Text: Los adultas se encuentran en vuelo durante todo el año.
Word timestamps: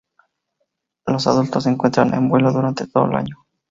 Los 1.05 1.27
adultas 1.27 1.63
se 1.65 1.69
encuentran 1.69 2.11
en 2.15 2.27
vuelo 2.27 2.51
durante 2.51 2.87
todo 2.87 3.05
el 3.05 3.15
año. 3.17 3.45